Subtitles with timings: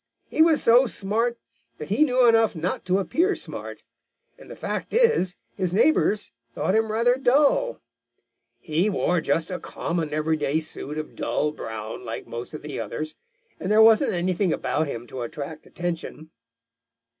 [0.25, 1.37] He was so smart
[1.77, 3.83] that he knew enough not to appear smart,
[4.35, 7.79] and the fact is his neighbors thought him rather dull.
[8.59, 13.13] He wore just a common, everyday suit of dull brown, like most of the others,
[13.59, 16.31] and there wasn't anything about him to attract attention.